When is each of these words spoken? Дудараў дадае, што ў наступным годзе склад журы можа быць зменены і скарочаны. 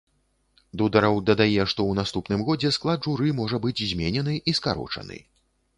Дудараў 0.81 1.19
дадае, 1.29 1.67
што 1.73 1.79
ў 1.89 1.93
наступным 2.01 2.41
годзе 2.49 2.73
склад 2.81 2.99
журы 3.09 3.29
можа 3.43 3.57
быць 3.69 3.85
зменены 3.95 4.33
і 4.49 4.61
скарочаны. 4.61 5.17